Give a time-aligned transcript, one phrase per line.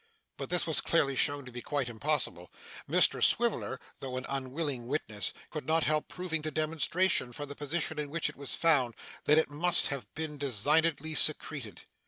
[0.37, 2.51] But this was clearly shown to be quite impossible.
[2.89, 7.99] Mr Swiveller, though an unwilling witness, could not help proving to demonstration, from the position
[7.99, 8.95] in which it was found,
[9.25, 11.83] that it must have been designedly secreted.